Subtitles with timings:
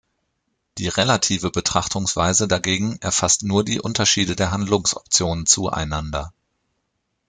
[0.79, 6.33] Die relative Betrachtungsweise dagegen erfasst nur die Unterschiede der Handlungsoptionen zueinander.